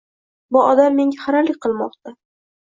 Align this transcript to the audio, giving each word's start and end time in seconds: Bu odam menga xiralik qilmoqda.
Bu 0.55 0.63
odam 0.69 0.97
menga 1.01 1.19
xiralik 1.27 1.61
qilmoqda. 1.67 2.17